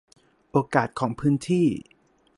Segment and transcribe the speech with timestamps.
[0.51, 1.67] โอกาสของพื้นที่